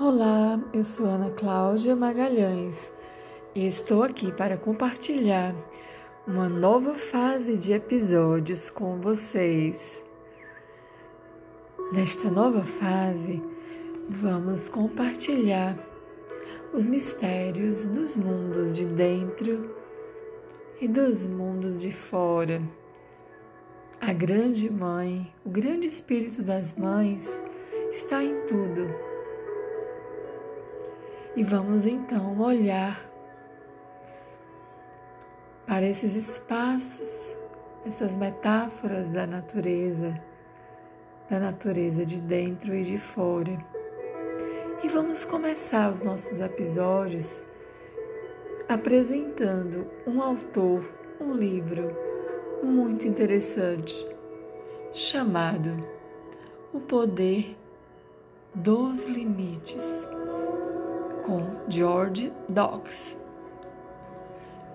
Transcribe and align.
Olá, 0.00 0.60
eu 0.72 0.84
sou 0.84 1.06
Ana 1.06 1.28
Cláudia 1.32 1.96
Magalhães 1.96 2.88
e 3.52 3.66
estou 3.66 4.04
aqui 4.04 4.30
para 4.30 4.56
compartilhar 4.56 5.52
uma 6.24 6.48
nova 6.48 6.94
fase 6.94 7.56
de 7.56 7.72
episódios 7.72 8.70
com 8.70 9.00
vocês. 9.00 10.04
Nesta 11.92 12.30
nova 12.30 12.62
fase, 12.62 13.42
vamos 14.08 14.68
compartilhar 14.68 15.76
os 16.72 16.86
mistérios 16.86 17.84
dos 17.84 18.14
mundos 18.14 18.74
de 18.74 18.84
dentro 18.84 19.74
e 20.80 20.86
dos 20.86 21.26
mundos 21.26 21.80
de 21.80 21.90
fora. 21.90 22.62
A 24.00 24.12
grande 24.12 24.70
mãe, 24.70 25.34
o 25.44 25.50
grande 25.50 25.88
espírito 25.88 26.40
das 26.40 26.72
mães 26.76 27.28
está 27.90 28.22
em 28.22 28.46
tudo 28.46 29.07
e 31.38 31.44
vamos 31.44 31.86
então 31.86 32.36
olhar 32.40 33.00
para 35.64 35.86
esses 35.86 36.16
espaços, 36.16 37.32
essas 37.86 38.12
metáforas 38.12 39.08
da 39.12 39.24
natureza, 39.24 40.20
da 41.30 41.38
natureza 41.38 42.04
de 42.04 42.20
dentro 42.20 42.74
e 42.74 42.82
de 42.82 42.98
fora. 42.98 43.56
E 44.82 44.88
vamos 44.88 45.24
começar 45.24 45.92
os 45.92 46.00
nossos 46.00 46.40
episódios 46.40 47.44
apresentando 48.68 49.86
um 50.08 50.20
autor, 50.20 50.92
um 51.20 51.34
livro 51.34 51.96
muito 52.64 53.06
interessante 53.06 53.94
chamado 54.92 55.86
O 56.72 56.80
Poder 56.80 57.56
dos 58.56 59.04
Limites 59.04 60.08
com 61.28 61.44
George 61.68 62.32
Docks. 62.48 63.14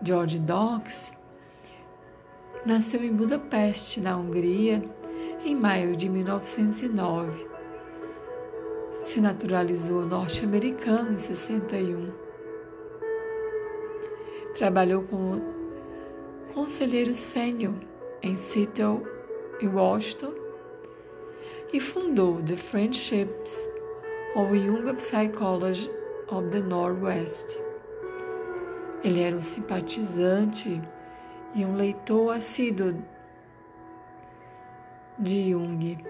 George 0.04 0.38
Docks 0.38 1.12
nasceu 2.64 3.04
em 3.04 3.12
Budapeste, 3.12 4.00
na 4.00 4.16
Hungria, 4.16 4.88
em 5.44 5.56
maio 5.56 5.96
de 5.98 6.08
1909. 6.08 7.48
Se 9.02 9.20
naturalizou 9.20 10.06
norte-americano 10.06 11.14
em 11.14 11.18
61. 11.18 12.12
Trabalhou 14.56 15.02
como 15.06 15.42
conselheiro 16.54 17.16
sênior 17.16 17.74
em 18.22 18.36
Seattle 18.36 19.02
e 19.60 19.68
Washington 19.68 20.34
e 21.74 21.80
fundou 21.80 22.44
The 22.44 22.58
Friendships 22.58 23.52
of 24.36 24.56
Young 24.56 24.94
Psychology 24.98 26.03
of 26.38 26.50
the 26.50 26.60
Northwest. 26.60 27.58
Ele 29.04 29.22
era 29.22 29.36
um 29.36 29.42
simpatizante 29.42 30.82
e 31.54 31.66
um 31.66 31.76
leitor 31.76 32.36
assíduo 32.36 32.96
de 35.20 35.52
Jung, 35.52 36.04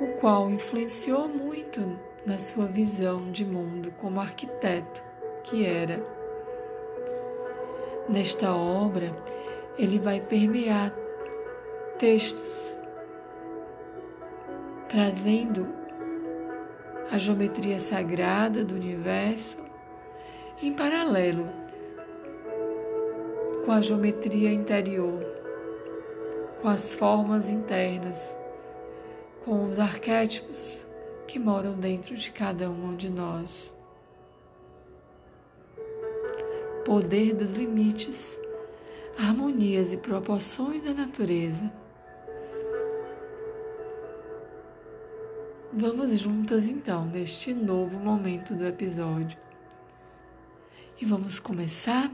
o 0.00 0.06
qual 0.20 0.50
influenciou 0.50 1.28
muito 1.28 1.98
na 2.24 2.38
sua 2.38 2.66
visão 2.66 3.32
de 3.32 3.44
mundo 3.44 3.92
como 3.98 4.20
arquiteto 4.20 5.02
que 5.44 5.66
era. 5.66 6.04
Nesta 8.08 8.54
obra, 8.54 9.14
ele 9.78 9.98
vai 9.98 10.20
permear 10.20 10.94
textos, 11.98 12.78
trazendo 14.88 15.79
a 17.10 17.18
geometria 17.18 17.80
sagrada 17.80 18.64
do 18.64 18.76
universo 18.76 19.58
em 20.62 20.72
paralelo 20.72 21.48
com 23.64 23.72
a 23.72 23.80
geometria 23.80 24.52
interior, 24.52 25.20
com 26.62 26.68
as 26.68 26.94
formas 26.94 27.50
internas, 27.50 28.18
com 29.44 29.66
os 29.66 29.78
arquétipos 29.80 30.86
que 31.26 31.38
moram 31.38 31.74
dentro 31.74 32.16
de 32.16 32.30
cada 32.30 32.70
um 32.70 32.94
de 32.94 33.10
nós. 33.10 33.74
Poder 36.84 37.34
dos 37.34 37.50
limites, 37.50 38.38
harmonias 39.18 39.92
e 39.92 39.96
proporções 39.96 40.82
da 40.82 40.94
natureza 40.94 41.70
Vamos 45.72 46.18
juntas 46.18 46.68
então 46.68 47.04
neste 47.04 47.54
novo 47.54 47.96
momento 47.96 48.54
do 48.56 48.66
episódio. 48.66 49.38
E 51.00 51.06
vamos 51.06 51.38
começar 51.38 52.10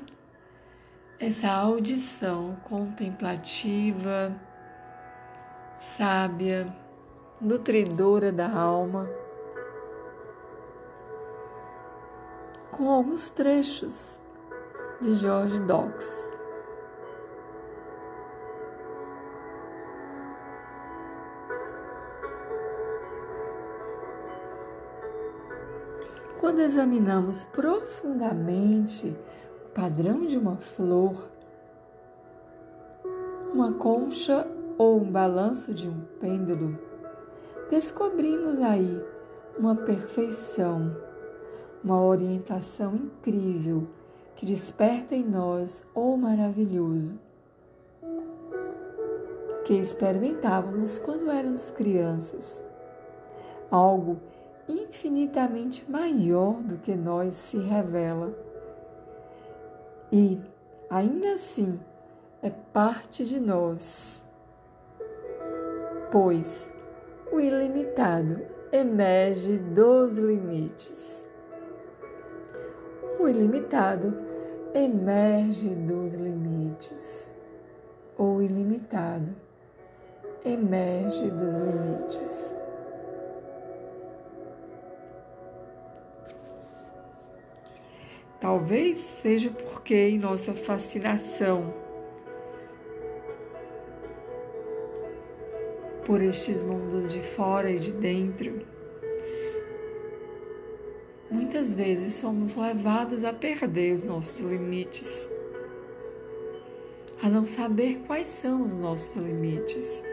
essa 1.18 1.50
audição 1.50 2.54
contemplativa, 2.64 4.38
sábia, 5.78 6.70
nutridora 7.40 8.30
da 8.30 8.46
alma, 8.52 9.08
com 12.70 12.90
alguns 12.90 13.30
trechos 13.30 14.20
de 15.00 15.14
George 15.14 15.60
Docks. 15.60 16.35
Quando 26.46 26.60
examinamos 26.60 27.42
profundamente 27.42 29.16
o 29.64 29.68
padrão 29.70 30.24
de 30.24 30.38
uma 30.38 30.56
flor, 30.56 31.28
uma 33.52 33.72
concha 33.72 34.46
ou 34.78 35.00
um 35.00 35.10
balanço 35.10 35.74
de 35.74 35.88
um 35.88 36.02
pêndulo, 36.20 36.78
descobrimos 37.68 38.62
aí 38.62 39.02
uma 39.58 39.74
perfeição, 39.74 40.96
uma 41.82 42.00
orientação 42.00 42.94
incrível 42.94 43.88
que 44.36 44.46
desperta 44.46 45.16
em 45.16 45.24
nós 45.24 45.84
o 45.96 46.16
maravilhoso 46.16 47.18
que 49.64 49.74
experimentávamos 49.74 50.96
quando 51.00 51.28
éramos 51.28 51.72
crianças. 51.72 52.62
Algo 53.68 54.20
infinitamente 54.68 55.88
maior 55.90 56.62
do 56.62 56.76
que 56.78 56.94
nós 56.94 57.34
se 57.34 57.58
revela. 57.58 58.34
E, 60.12 60.40
ainda 60.90 61.34
assim, 61.34 61.78
é 62.42 62.50
parte 62.50 63.24
de 63.24 63.40
nós, 63.40 64.22
pois 66.10 66.66
o 67.32 67.40
ilimitado 67.40 68.40
emerge 68.72 69.58
dos 69.58 70.16
limites. 70.16 71.24
O 73.18 73.28
ilimitado 73.28 74.14
emerge 74.74 75.74
dos 75.74 76.14
limites. 76.14 77.32
O 78.18 78.40
ilimitado 78.40 79.34
emerge 80.44 81.30
dos 81.30 81.54
limites. 81.54 82.55
Talvez 88.40 88.98
seja 88.98 89.50
porque 89.50 89.94
em 89.94 90.18
nossa 90.18 90.54
fascinação 90.54 91.72
por 96.06 96.22
estes 96.22 96.62
mundos 96.62 97.12
de 97.12 97.20
fora 97.20 97.68
e 97.68 97.80
de 97.80 97.92
dentro, 97.92 98.60
muitas 101.28 101.74
vezes 101.74 102.14
somos 102.14 102.54
levados 102.54 103.24
a 103.24 103.32
perder 103.32 103.94
os 103.94 104.04
nossos 104.04 104.38
limites, 104.38 105.28
a 107.20 107.28
não 107.28 107.44
saber 107.44 108.02
quais 108.06 108.28
são 108.28 108.62
os 108.62 108.74
nossos 108.74 109.16
limites. 109.16 110.04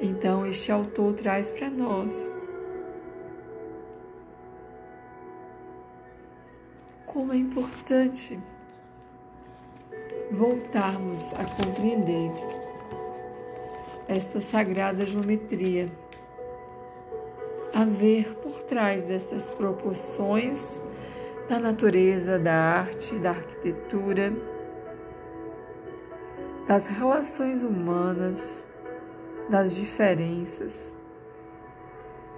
Então, 0.00 0.46
este 0.46 0.72
autor 0.72 1.12
traz 1.12 1.50
para 1.50 1.68
nós 1.68 2.32
como 7.12 7.32
é 7.32 7.36
importante 7.36 8.40
voltarmos 10.30 11.32
a 11.34 11.44
compreender 11.44 12.32
esta 14.08 14.40
sagrada 14.40 15.04
geometria, 15.04 15.92
a 17.74 17.84
ver 17.84 18.34
por 18.36 18.62
trás 18.62 19.02
dessas 19.02 19.50
proporções 19.50 20.80
da 21.50 21.58
natureza, 21.58 22.38
da 22.38 22.54
arte, 22.54 23.18
da 23.18 23.30
arquitetura, 23.30 24.32
das 26.66 26.86
relações 26.86 27.62
humanas, 27.62 28.66
das 29.50 29.74
diferenças, 29.74 30.94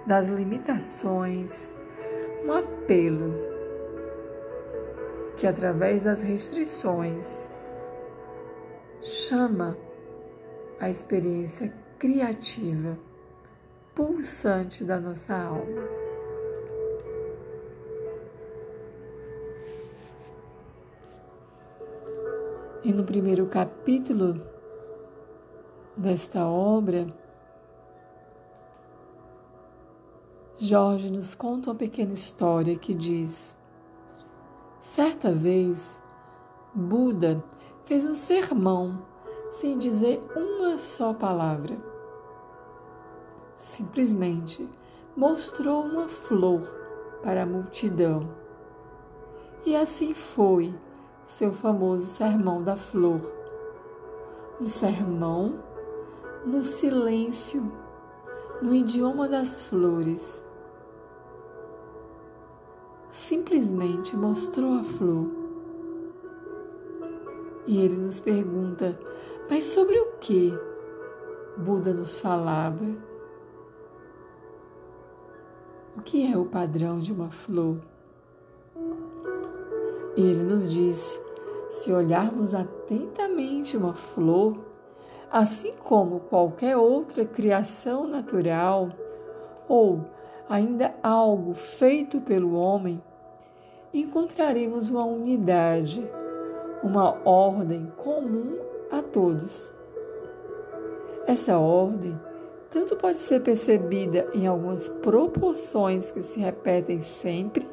das 0.05 0.27
limitações, 0.27 1.71
um 2.43 2.51
apelo 2.51 3.54
que, 5.45 5.49
através 5.49 6.03
das 6.03 6.23
restrições, 6.23 7.47
chama 8.99 9.77
a 10.79 10.89
experiência 10.89 11.71
criativa, 11.99 12.97
pulsante 13.93 14.83
da 14.83 14.99
nossa 14.99 15.35
alma. 15.35 15.83
E 22.83 22.91
no 22.91 23.03
primeiro 23.03 23.45
capítulo 23.45 24.41
desta 25.95 26.47
obra, 26.47 27.05
Jorge 30.57 31.11
nos 31.11 31.35
conta 31.35 31.69
uma 31.69 31.75
pequena 31.75 32.13
história 32.13 32.75
que 32.75 32.95
diz: 32.95 33.55
Certa 34.85 35.33
vez, 35.33 35.99
Buda 36.73 37.43
fez 37.83 38.05
um 38.05 38.13
sermão 38.13 39.01
sem 39.51 39.77
dizer 39.77 40.23
uma 40.35 40.77
só 40.77 41.13
palavra. 41.13 41.75
Simplesmente 43.59 44.69
mostrou 45.17 45.81
uma 45.81 46.07
flor 46.07 46.61
para 47.21 47.43
a 47.43 47.45
multidão. 47.45 48.29
E 49.65 49.75
assim 49.75 50.13
foi 50.13 50.73
seu 51.25 51.51
famoso 51.51 52.05
Sermão 52.05 52.63
da 52.63 52.77
Flor. 52.77 53.19
Um 54.61 54.67
sermão 54.67 55.59
no 56.45 56.63
silêncio, 56.63 57.69
no 58.61 58.73
idioma 58.73 59.27
das 59.27 59.63
flores. 59.63 60.44
Simplesmente 63.15 64.15
mostrou 64.15 64.73
a 64.73 64.83
flor. 64.83 65.27
E 67.65 67.79
ele 67.79 67.95
nos 67.95 68.19
pergunta: 68.19 68.99
mas 69.49 69.63
sobre 69.63 69.97
o 69.97 70.17
que 70.19 70.53
Buda 71.57 71.93
nos 71.93 72.19
falava? 72.19 72.85
O 75.97 76.01
que 76.01 76.31
é 76.31 76.37
o 76.37 76.45
padrão 76.45 76.99
de 76.99 77.13
uma 77.13 77.31
flor? 77.31 77.77
Ele 80.17 80.43
nos 80.43 80.69
diz: 80.69 81.17
se 81.69 81.93
olharmos 81.93 82.53
atentamente 82.53 83.77
uma 83.77 83.93
flor, 83.93 84.57
assim 85.31 85.73
como 85.83 86.19
qualquer 86.19 86.75
outra 86.75 87.25
criação 87.25 88.05
natural, 88.07 88.89
ou 89.69 90.05
ainda 90.49 90.93
algo 91.01 91.53
feito 91.53 92.21
pelo 92.21 92.53
homem, 92.53 93.01
encontraremos 93.93 94.89
uma 94.89 95.05
unidade, 95.05 96.07
uma 96.83 97.17
ordem 97.27 97.91
comum 97.97 98.57
a 98.91 99.01
todos. 99.01 99.73
Essa 101.25 101.57
ordem 101.57 102.19
tanto 102.69 102.95
pode 102.95 103.19
ser 103.19 103.41
percebida 103.41 104.27
em 104.33 104.45
algumas 104.45 104.87
proporções 104.87 106.11
que 106.11 106.21
se 106.21 106.39
repetem 106.39 106.99
sempre, 106.99 107.67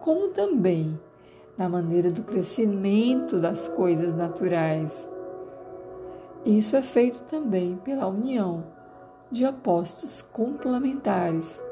como 0.00 0.28
também 0.28 0.98
na 1.58 1.68
maneira 1.68 2.10
do 2.10 2.22
crescimento 2.22 3.40
das 3.40 3.66
coisas 3.68 4.14
naturais. 4.14 5.08
Isso 6.44 6.76
é 6.76 6.82
feito 6.82 7.22
também 7.22 7.76
pela 7.76 8.06
união 8.06 8.75
de 9.30 9.44
apostos 9.44 10.22
complementares. 10.22 11.62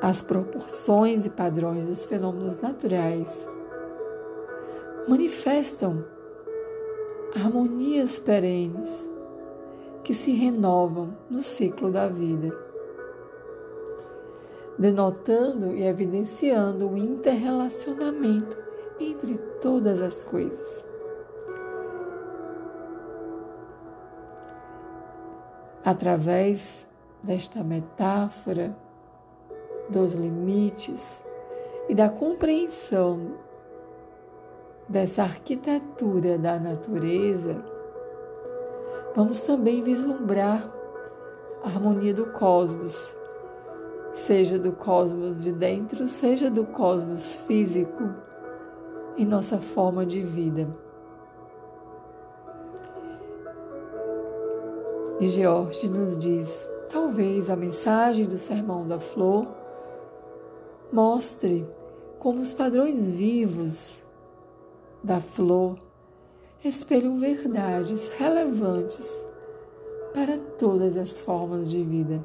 As 0.00 0.20
proporções 0.20 1.26
e 1.26 1.30
padrões 1.30 1.86
dos 1.86 2.04
fenômenos 2.04 2.58
naturais 2.58 3.48
manifestam 5.08 6.04
harmonias 7.34 8.18
perenes 8.18 9.08
que 10.04 10.14
se 10.14 10.32
renovam 10.32 11.16
no 11.30 11.42
ciclo 11.42 11.90
da 11.90 12.08
vida 12.08 12.66
denotando 14.78 15.74
e 15.74 15.84
evidenciando 15.84 16.88
o 16.88 16.96
interrelacionamento 16.96 18.56
entre 19.00 19.38
todas 19.60 20.00
as 20.00 20.22
coisas. 20.22 20.84
Através 25.86 26.86
desta 27.22 27.64
metáfora 27.64 28.76
dos 29.88 30.12
limites 30.12 31.24
e 31.88 31.94
da 31.94 32.10
compreensão 32.10 33.36
dessa 34.88 35.22
arquitetura 35.22 36.36
da 36.36 36.58
natureza, 36.58 37.64
vamos 39.14 39.40
também 39.42 39.82
vislumbrar 39.82 40.70
a 41.62 41.68
harmonia 41.68 42.12
do 42.12 42.26
cosmos 42.32 43.16
seja 44.16 44.58
do 44.58 44.72
cosmos 44.72 45.42
de 45.42 45.52
dentro, 45.52 46.08
seja 46.08 46.50
do 46.50 46.64
cosmos 46.64 47.34
físico, 47.46 48.14
em 49.16 49.26
nossa 49.26 49.58
forma 49.58 50.04
de 50.04 50.22
vida. 50.22 50.68
E 55.18 55.28
George 55.28 55.88
nos 55.88 56.16
diz: 56.16 56.66
talvez 56.90 57.48
a 57.48 57.56
mensagem 57.56 58.26
do 58.26 58.38
Sermão 58.38 58.86
da 58.86 58.98
Flor 58.98 59.46
mostre 60.92 61.66
como 62.18 62.40
os 62.40 62.52
padrões 62.52 63.08
vivos 63.08 63.98
da 65.02 65.20
flor 65.20 65.78
espelham 66.64 67.16
verdades 67.16 68.08
relevantes 68.08 69.22
para 70.12 70.38
todas 70.58 70.96
as 70.96 71.20
formas 71.20 71.70
de 71.70 71.82
vida. 71.82 72.22